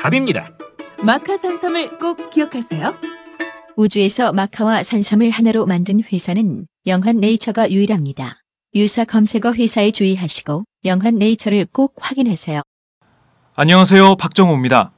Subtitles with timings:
[0.00, 0.48] 답입니다.
[1.04, 2.94] 마카 산삼을 꼭 기억하세요.
[3.76, 8.38] 우주에서 마카와 산삼을 하나로 만든 회사는 영한 네이처가 유일합니다.
[8.74, 12.62] 유사 검색어 회사에 주의하시고 영한 네이처를 꼭 확인하세요.
[13.56, 14.92] 안녕하세요 박정호입니다.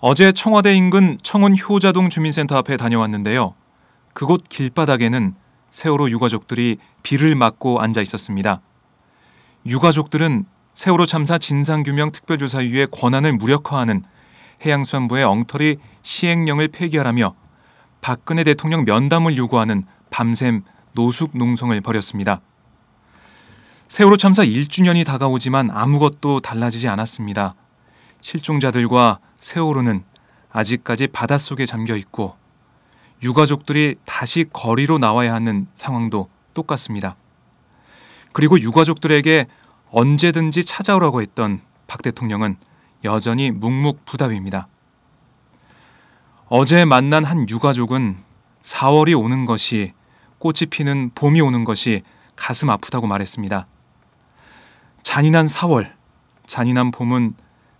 [0.00, 3.54] 어제 청와대 인근 청운 효자동 주민센터 앞에 다녀왔는데요.
[4.14, 5.34] 그곳 길바닥에는
[5.70, 8.62] 세월호 유가족들이 비를 맞고 앉아 있었습니다.
[9.66, 14.04] 유가족들은 세월호 참사 진상규명 특별조사위의 권한을 무력화하는
[14.64, 17.34] 해양수산부의 엉터리 시행령을 폐기하라며
[18.00, 22.40] 박근혜 대통령 면담을 요구하는 밤샘 노숙 농성을 벌였습니다.
[23.88, 27.54] 세월호 참사 1주년이 다가오지만 아무것도 달라지지 않았습니다.
[28.20, 30.04] 실종자들과 세월호는
[30.50, 32.36] 아직까지 바닷속에 잠겨 있고
[33.22, 37.16] 유가족들이 다시 거리로 나와야 하는 상황도 똑같습니다.
[38.32, 39.46] 그리고 유가족들에게
[39.90, 42.56] 언제든지 찾아오라고 했던 박 대통령은
[43.04, 44.68] 여전히 묵묵부답입니다.
[46.48, 48.16] 어제 만난 한 유가족은
[48.62, 49.92] 4월이 오는 것이
[50.38, 52.02] 꽃이 피는 봄이 오는 것이
[52.36, 53.66] 가슴 아프다고 말했습니다.
[55.02, 55.92] 잔인한 4월,
[56.46, 57.34] 잔인한 봄은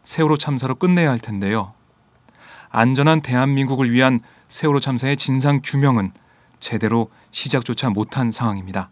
[0.05, 1.75] 세월호 참사로 끝내야 할 텐데요.
[2.71, 6.13] 안전한 대한민국을 위한 세월호 참사의 진상 규명은
[6.61, 8.91] 제대로 시작조차 못한 상황입니다.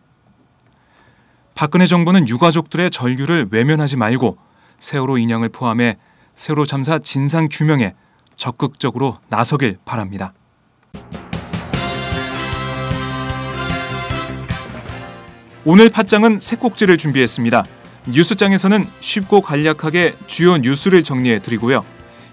[1.55, 4.37] 박근혜 정부는 유가족들의 절규를 외면하지 말고
[4.79, 5.97] 세월호 인양을 포함해
[6.37, 7.95] 세월호 참사 진상 규명에
[8.37, 10.35] 적극적으로 나서길 바랍니다.
[15.65, 17.65] 오늘 팟장은 새 꼭지를 준비했습니다.
[18.07, 21.85] 뉴스장에서는 쉽고 간략하게 주요 뉴스를 정리해 드리고요.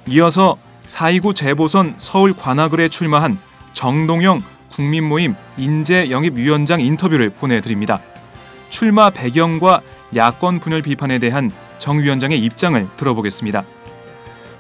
[0.08, 3.40] 이어서 4.29 재보선 서울 관악을에 출마한
[3.74, 8.02] 정동영 국민모임 인재영입위원장 인터뷰를 보내드립니다.
[8.70, 9.82] 출마 배경과
[10.16, 13.64] 야권 분열 비판에 대한 정 위원장의 입장을 들어보겠습니다.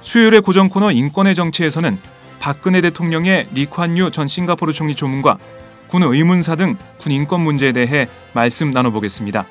[0.03, 1.97] 수요일의 고정 코너 인권의 정치에서는
[2.39, 5.37] 박근혜 대통령의 리콴유 전 싱가포르 총리 조문과
[5.87, 9.45] 군 의문사 등 군 인권 문제에 대해 말씀 나눠보겠습니다.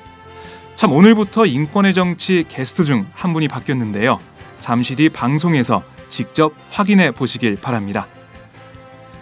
[0.75, 4.19] 참 오늘부터 인권의 정치 게스트 중 한 분이 바뀌었는데요.
[4.59, 8.07] 잠시 뒤 방송에서 직접 확인해 보시길 바랍니다.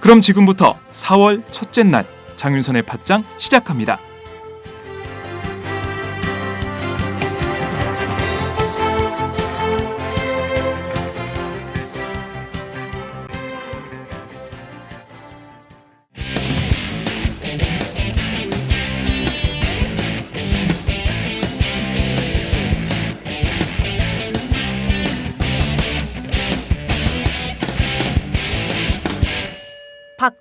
[0.02, 2.06] 그럼 지금부터 4월 첫째 날
[2.36, 4.00] 장윤선의 팟장 시작합니다.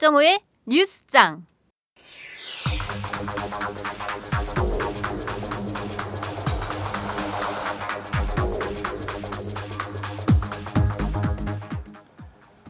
[0.00, 1.45] 박정호의 뉴스장.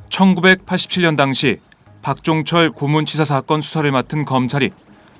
[0.08, 1.60] (1987년) 당시
[2.02, 4.72] 박종철 고문치사 사건 수사를 맡은 검찰이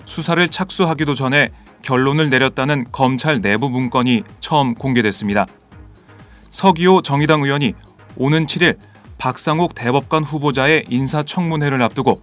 [0.05, 1.51] 수사를 착수하기도 전에
[1.83, 5.47] 결론을 내렸다는 검찰 내부 문건이 처음 공개됐습니다.
[6.51, 7.75] 서기호 정의당 의원이
[8.17, 8.79] 오는 7일
[9.21, 12.23] 박상욱 대법관 후보자의 인사청문회를 앞두고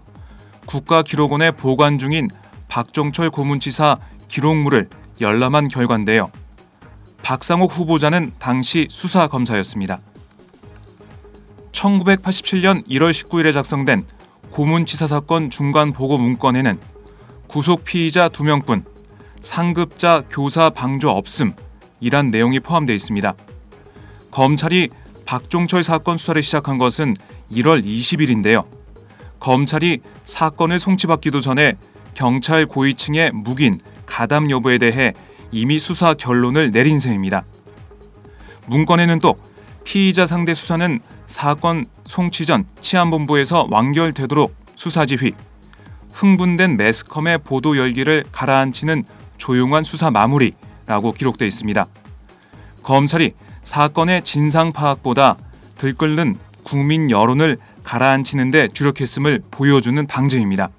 [0.66, 2.28] 국가기록원에 보관 중인
[2.70, 4.90] 박종철 고문치사 기록물을
[5.22, 6.32] 열람한 결과인데요.
[7.22, 10.00] 박상욱 후보자는 당시 수사검사였습니다.
[11.72, 14.04] 1987년 1월 19일에 작성된
[14.50, 16.80] 고문치사 사건 중간 보고 문건에는
[17.48, 18.84] 구속 피의자 2명뿐
[19.42, 23.36] 상급자 교사 방조 없음이란 내용이 포함되어 있습니다.
[24.32, 24.90] 검찰이
[25.28, 27.14] 박종철 사건 수사를 시작한 것은
[27.52, 28.66] 1월 20일인데요.
[29.40, 31.76] 검찰이 사건을 송치받기도 전에
[32.14, 35.14] 경찰 고위층의 묵인, 가담 여부에 대해
[35.52, 37.44] 이미 수사 결론을 내린 셈입니다.
[38.68, 39.38] 문건에는 또
[39.84, 45.34] 피의자 상대 수사는 사건 송치 전 치안본부에서 완결되도록 수사 지휘,
[46.14, 49.04] 흥분된 매스컴의 보도 열기를 가라앉히는
[49.38, 51.86] 조용한 수사 마무리라고 기록되어 있습니다.
[52.82, 53.34] 검찰이
[53.68, 55.36] 사건의 진상 파악보다
[55.78, 60.70] 들끓는 국민 여론을 가라앉히는 데 주력했음을 보여주는 방증입니다.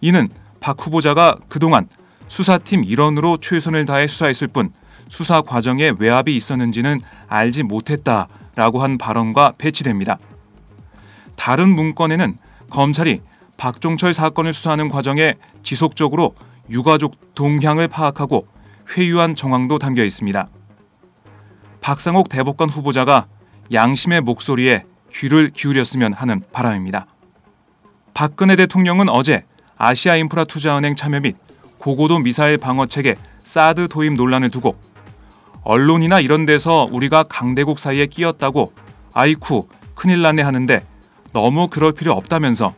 [0.00, 1.86] 이는 박 후보자가 그동안
[2.28, 4.72] 수사팀 일원으로 최선을 다해 수사했을 뿐
[5.10, 6.98] 수사 과정에 외압이 있었는지는
[7.28, 10.18] 알지 못했다라고 한 발언과 배치됩니다.
[11.36, 12.38] 다른 문건에는
[12.70, 13.20] 검찰이
[13.58, 16.34] 박종철 사건을 수사하는 과정에 지속적으로
[16.70, 18.46] 유가족 동향을 파악하고
[18.96, 20.48] 회유한 정황도 담겨 있습니다.
[21.82, 23.26] 박상옥 대법관 후보자가
[23.72, 27.06] 양심의 목소리에 귀를 기울였으면 하는 바람입니다.
[28.14, 29.44] 박근혜 대통령은 어제
[29.76, 31.36] 아시아 인프라 투자은행 참여 및
[31.78, 34.76] 고고도 미사일 방어 체계 사드 도입 논란을 두고
[35.64, 38.72] 언론이나 이런 데서 우리가 강대국 사이에 끼었다고
[39.12, 40.86] 아이쿠 큰일 났네 하는데
[41.32, 42.74] 너무 그럴 필요 없다면서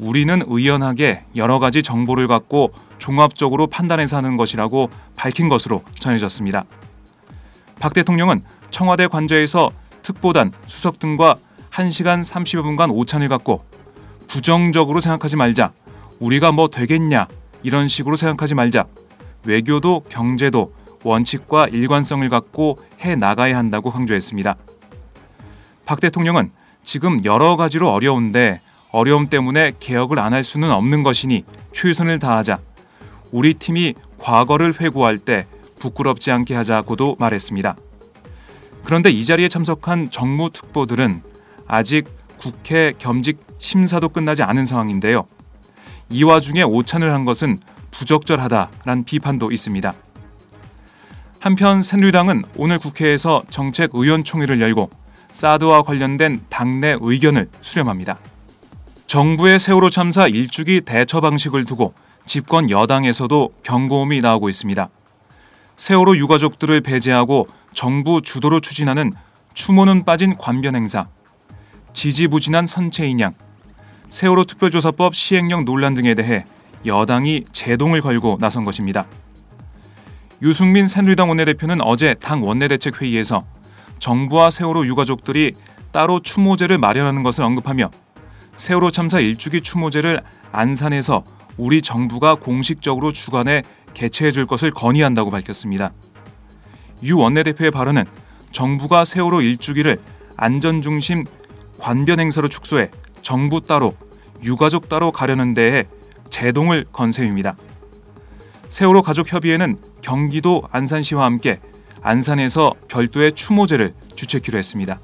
[0.00, 6.64] 우리는 의연하게 여러 가지 정보를 갖고 종합적으로 판단해서 하는 것이라고 밝힌 것으로 전해졌습니다.
[7.78, 9.70] 박 대통령은 청와대 관저에서
[10.02, 11.36] 특보단 수석 등과
[11.70, 13.64] 1시간 30여 분간 오찬을 갖고
[14.28, 15.72] 부정적으로 생각하지 말자.
[16.20, 17.26] 우리가 뭐 되겠냐.
[17.62, 18.84] 이런 식으로 생각하지 말자.
[19.46, 20.72] 외교도 경제도
[21.02, 24.56] 원칙과 일관성을 갖고 해 나가야 한다고 강조했습니다.
[25.84, 26.50] 박 대통령은
[26.82, 28.60] 지금 여러 가지로 어려운데
[28.90, 32.58] 어려움 때문에 개혁을 안 할 수는 없는 것이니 최선을 다하자.
[33.32, 35.46] 우리 팀이 과거를 회고할 때
[35.84, 37.76] 부끄럽지 않게 하자고도 말했습니다.
[38.84, 41.22] 그런데 이 자리에 참석한 정무 특보들은
[41.66, 42.06] 아직
[42.38, 45.26] 국회 겸직 심사도 끝나지 않은 상황인데요.
[46.08, 47.58] 이 와중에 오찬을 한 것은
[47.90, 49.92] 부적절하다란 비판도 있습니다.
[51.40, 54.88] 한편 새누리당은 오늘 국회에서 정책의원총회를 열고
[55.32, 58.18] 사드와 관련된 당내 의견을 수렴합니다.
[59.06, 61.92] 정부의 세월호 참사 일주기 대처 방식을 두고
[62.26, 64.88] 집권 여당에서도 경고음이 나오고 있습니다.
[65.76, 69.12] 세월호 유가족들을 배제하고 정부 주도로 추진하는
[69.54, 71.06] 추모는 빠진 관변 행사,
[71.92, 73.34] 지지부진한 선체 인양,
[74.08, 76.46] 세월호 특별조사법 시행령 논란 등에 대해
[76.86, 79.06] 여당이 제동을 걸고 나선 것입니다.
[80.42, 83.44] 유승민 새누리당 원내대표는 어제 당 원내대책 회의에서
[83.98, 85.52] 정부와 세월호 유가족들이
[85.92, 87.90] 따로 추모제를 마련하는 것을 언급하며
[88.56, 90.22] 세월호 참사 일주기 추모제를
[90.52, 91.24] 안산에서
[91.56, 93.62] 우리 정부가 공식적으로 주관해
[93.94, 95.92] 개최해 줄 것을 건의한다고 밝혔습니다.
[97.02, 98.04] 유 원내대표의 발언은
[98.52, 99.98] 정부가 세월호 일주기를
[100.36, 101.24] 안전 중심
[101.78, 102.90] 관변 행사로 축소해
[103.22, 103.94] 정부 따로
[104.42, 105.86] 유가족 따로 가려는 데에
[106.30, 107.56] 제동을 건 셈입니다.
[108.68, 111.60] 세월호 가족 협의회는 경기도 안산시와 함께
[112.02, 114.98] 안산에서 별도의 추모제를 주최키로 했습니다.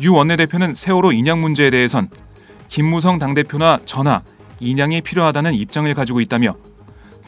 [0.00, 2.08] 유 원내대표는 세월호 인양 문제에 대해선
[2.68, 4.22] 김무성 당대표나 전하
[4.60, 6.56] 인양이 필요하다는 입장을 가지고 있다며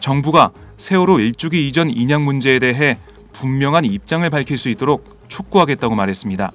[0.05, 2.99] 정부가 세월호 일주기 이전 인양 문제에 대해
[3.33, 6.51] 분명한 입장을 밝힐 수 있도록 촉구하겠다고 말했습니다.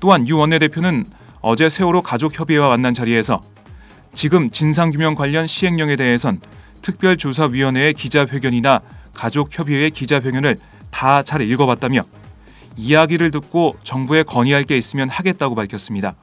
[0.00, 1.06] 또한 유 원내대표는
[1.40, 3.40] 어제 세월호 가족협의회와 만난 자리에서
[4.12, 6.42] 지금 진상규명 관련 시행령에 대해선
[6.82, 8.80] 특별조사위원회의 기자회견이나
[9.14, 10.58] 가족협의회의 기자회견을
[10.90, 12.02] 다 잘 읽어봤다며
[12.76, 16.16] 이야기를 듣고 정부에 건의할 게 있으면 하겠다고 밝혔습니다.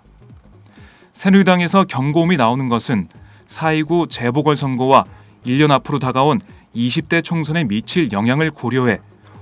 [1.14, 3.08] 새누리당에서 경고음이 나오는 것은
[3.48, 5.06] 4.29 재보궐선거와
[5.46, 6.40] 1년 앞으로 다가온
[6.76, 9.00] 20대 총선에 미칠 영향을 고려해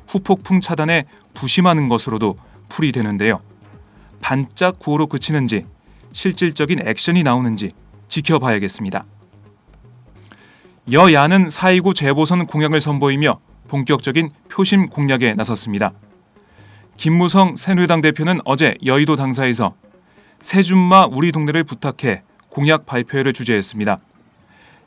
[0.08, 2.38] 후폭풍 차단에 부심하는 것으로도
[2.70, 3.42] 풀이되는데요.
[4.22, 5.64] 반짝 구호로 그치는지
[6.14, 7.72] 실질적인 액션이 나오는지
[8.08, 9.06] 지켜봐야겠습니다.
[10.92, 15.94] 여야는 4.29 재보선 공약을 선보이며 본격적인 표심 공략에 나섰습니다.
[16.98, 19.76] 김무성 새누리당 대표는 어제 여의도 당사에서
[20.40, 24.00] 새줌마 우리 동네를 부탁해 공약 발표회를 주재했습니다.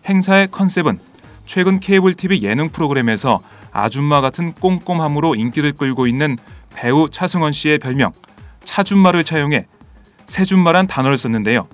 [0.06, 0.98] 행사의 컨셉은
[1.46, 3.38] 최근 케이블 TV 예능 프로그램에서
[3.72, 6.36] 아줌마 같은 꼼꼼함으로 인기를 끌고 있는
[6.74, 8.12] 배우 차승원 씨의 별명
[8.64, 9.66] 차줌마를 차용해
[10.26, 11.68] 새줌마란 단어를 썼는데요.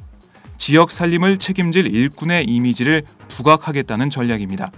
[0.59, 4.71] 지역 살림을 책임질 일꾼의 이미지를 부각하겠다는 전략입니다.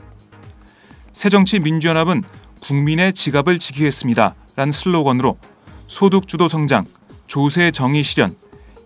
[1.13, 2.25] 새정치민주연합은
[2.63, 4.35] 국민의 지갑을 지키겠습니다.
[4.57, 5.39] 라는 슬로건으로
[5.87, 6.87] 소득주도 성장,
[7.27, 8.35] 조세 정의 실현,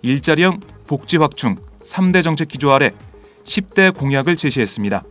[0.03, 2.91] 일자리형 복지 확충 3대 정책 기조 아래
[3.45, 5.03] 10대 공약을 제시했습니다.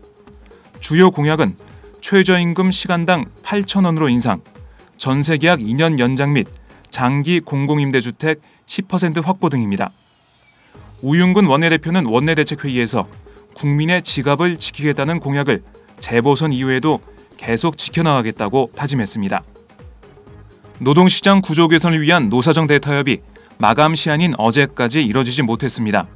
[0.80, 1.56] 주요 공약은
[2.02, 4.42] 최저임금 시간당 8,000원으로 인상,
[4.98, 6.48] 전세계약 2년 연장 및
[6.90, 9.92] 장기 공공임대주택 10% 확보 등입니다.
[11.02, 13.08] 우윤근 원내대표는 원내대책회의에서
[13.56, 15.64] 국민의 지갑을 지키겠다는 공약을
[16.00, 17.02] 재보선 이후에도
[17.38, 19.44] 계속 지켜나가겠다고 다짐했습니다.
[20.80, 23.20] 노동시장 구조 개선을 위한 노사정 대타협이
[23.58, 26.08] 마감 시한인 어제까지 이뤄지지 못했습니다.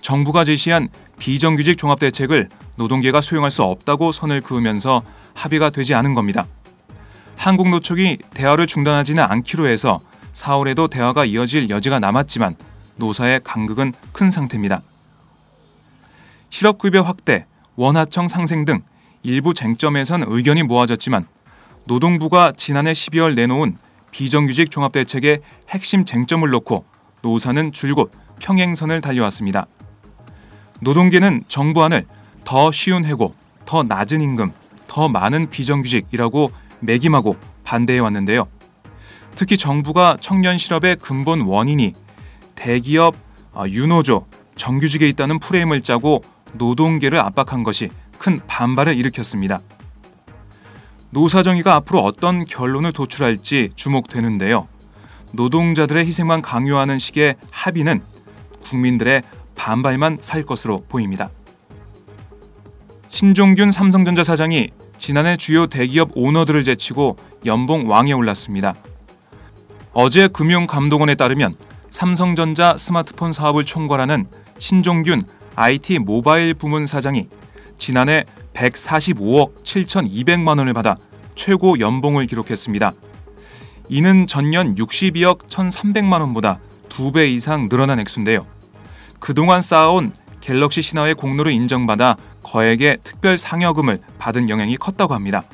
[0.00, 5.02] 정부가 제시한 비정규직 종합대책을 노동계가 수용할 수 없다고 선을 그으면서
[5.34, 6.46] 합의가 되지 않은 겁니다.
[7.36, 9.98] 한국노총이 대화를 중단하지는 않기로 해서
[10.32, 12.56] 4월에도 대화가 이어질 여지가 남았지만
[12.96, 14.82] 노사의 간극은 큰 상태입니다.
[16.50, 17.46] 실업급여 확대,
[17.76, 18.82] 원하청 상생 등
[19.22, 21.26] 일부 쟁점에선 의견이 모아졌지만
[21.84, 23.76] 노동부가 지난해 12월 내놓은
[24.10, 26.84] 비정규직 종합대책의 핵심 쟁점을 놓고
[27.22, 28.10] 노사는 줄곧
[28.40, 29.66] 평행선을 달려왔습니다.
[30.80, 32.06] 노동계는 정부안을
[32.44, 33.34] 더 쉬운 해고,
[33.66, 34.52] 더 낮은 임금,
[34.86, 38.48] 더 많은 비정규직이라고 매김하고 반대해 왔는데요.
[39.34, 41.92] 특히 정부가 청년 실업의 근본 원인이
[42.54, 43.14] 대기업,
[43.52, 46.22] 어, 유노조, 정규직에 있다는 프레임을 짜고
[46.54, 49.60] 노동계를 압박한 것이 큰 반발을 일으켰습니다.
[51.10, 54.68] 노사정의가 앞으로 어떤 결론을 도출할지 주목되는데요.
[55.32, 58.02] 노동자들의 희생만 강요하는 식의 합의는
[58.62, 59.22] 국민들의
[59.58, 61.28] 반발만 살 것으로 보입니다.
[63.10, 68.74] 신종균 삼성전자 사장이 지난해 주요 대기업 오너들을 제치고 연봉 왕에 올랐습니다.
[69.92, 71.54] 어제 금융감독원에 따르면
[71.90, 74.26] 삼성전자 스마트폰 사업을 총괄하는
[74.58, 75.24] 신종균
[75.56, 77.28] IT 모바일 부문 사장이
[77.76, 78.24] 지난해
[78.54, 80.96] 145억 7,200만 원을 받아
[81.34, 82.92] 최고 연봉을 기록했습니다.
[83.88, 88.46] 이는 전년 62억 1,300만 원보다 두배 이상 늘어난 액수인데요.
[89.20, 95.44] 그동안 쌓아온 갤럭시 신화의 공로를 인정받아 거액의 특별 상여금을 받은 영향이 컸다고 합니다.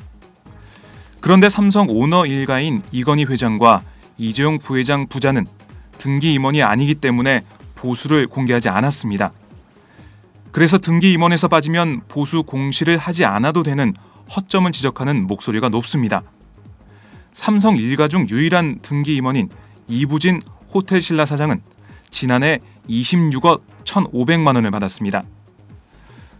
[1.21, 3.81] 그런데 삼성 오너 일가인 이건희 회장과
[4.17, 5.45] 이재용 부회장 부자는
[5.97, 7.43] 등기 임원이 아니기 때문에
[7.75, 9.33] 보수를 공개하지 않았습니다.
[10.51, 13.93] 그래서 등기 임원에서 빠지면 보수 공시를 하지 않아도 되는
[14.35, 16.23] 허점을 지적하는 목소리가 높습니다.
[17.33, 19.49] 삼성 일가 중 유일한 등기 임원인
[19.87, 20.41] 이부진
[20.73, 21.59] 호텔신라 사장은
[22.09, 25.23] 지난해 26억 1,500만 원을 받았습니다.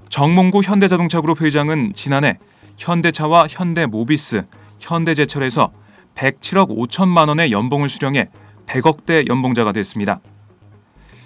[0.09, 2.37] 정몽구 현대자동차 그룹 회장은 지난해
[2.77, 4.45] 현대차와 현대모비스,
[4.79, 5.71] 현대제철에서
[6.15, 8.29] 107억 5천만 원의 연봉을 수령해
[8.67, 10.19] 100억대 연봉자가 됐습니다.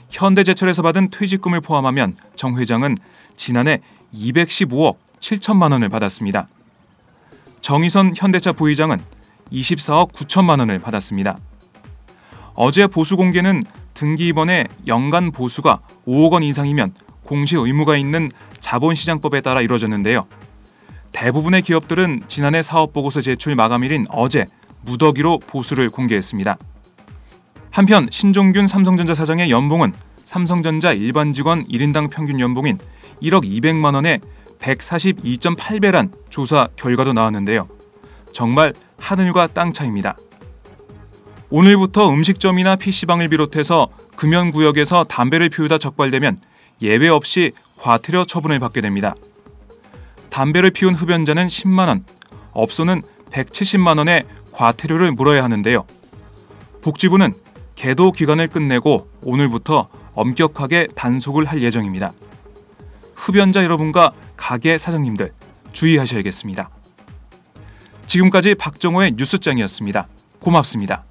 [0.10, 2.98] 현대제철에서 받은 퇴직금을 포함하면 정 회장은
[3.36, 3.82] 지난해
[4.14, 6.48] 215억 7천만 원을 받았습니다.
[7.62, 9.00] 정의선 현대차 부회장은
[9.52, 11.38] 24억 9천만 원을 받았습니다.
[12.56, 13.64] 어제 보수 공개는
[14.00, 16.94] 등기 입원의 연간 보수가 5억 원 이상이면
[17.26, 18.30] 공시 의무가 있는
[18.62, 20.26] 자본시장법에 따라 이루어졌는데요.
[21.12, 24.46] 대부분의 기업들은 지난해 사업보고서 제출 마감일인 어제
[24.84, 26.58] 무더기로 보수를 공개했습니다.
[27.72, 29.92] 한편 신종균 삼성전자 사장의 연봉은
[30.24, 32.78] 삼성전자 일반 직원 1인당 평균 연봉인
[33.22, 34.22] 1억 200만 원에
[34.60, 37.68] 142.8배란 조사 결과도 나왔는데요.
[38.32, 40.16] 정말 하늘과 땅 차입니다.
[41.52, 46.38] 오늘부터 음식점이나 PC방을 비롯해서 금연구역에서 담배를 피우다 적발되면
[46.82, 49.16] 예외 없이 과태료 처분을 받게 됩니다.
[50.30, 52.06] 담배를 피운 흡연자는 10만 원,
[52.52, 53.02] 업소는
[53.32, 55.86] 170만 원의 과태료를 물어야 하는데요.
[56.82, 57.34] 복지부는
[57.76, 62.12] 계도 기간을 끝내고 오늘부터 엄격하게 단속을 할 예정입니다.
[63.16, 65.32] 흡연자 여러분과 가게 사장님들
[65.72, 66.70] 주의하셔야겠습니다.
[68.06, 70.08] 지금까지 박정호의 뉴스장이었습니다.
[70.40, 71.09] 고맙습니다.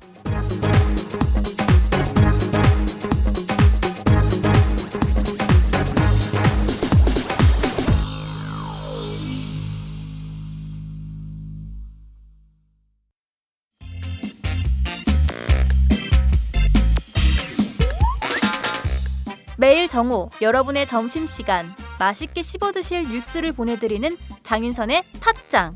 [19.61, 25.75] 매일 정오 여러분의 점심 시간 맛있게 씹어 드실 뉴스를 보내드리는 장윤선의 팟짱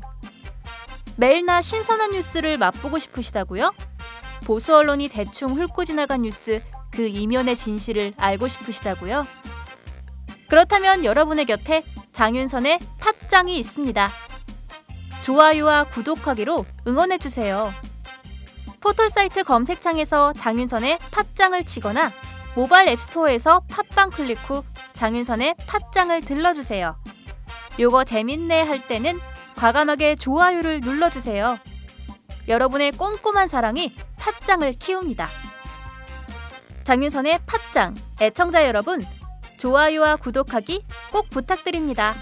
[1.17, 3.71] 매일나 신선한 뉴스를 맛보고 싶으시다고요?
[4.43, 9.25] 보수 언론이 대충 훑고 지나간 뉴스 그 이면의 진실을 알고 싶으시다고요?
[10.47, 14.11] 그렇다면 여러분의 곁에 장윤선의 팟짱이 있습니다.
[15.23, 17.73] 좋아요와 구독하기로 응원해주세요.
[18.81, 22.11] 포털사이트 검색창에서 장윤선의 팟짱을 치거나
[22.55, 26.95] 모바일 앱스토어에서 팟빵 클릭 후 장윤선의 팟짱을 들러주세요.
[27.79, 29.19] 요거 재밌네 할 때는
[29.55, 31.57] 과감하게 좋아요를 눌러주세요.
[32.47, 35.27] 여러분의 꼼꼼한 사랑이 팟짱을 키웁니다.
[36.85, 39.01] 장윤선의 팟짱 애청자 여러분
[39.57, 42.15] 좋아요와 구독하기 꼭 부탁드립니다.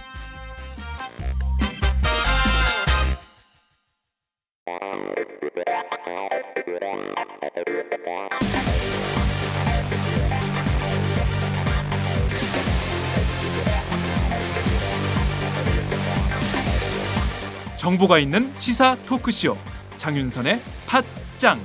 [17.78, 19.56] 정보가 있는 시사 토크쇼
[19.98, 21.64] 장윤선의 팟짱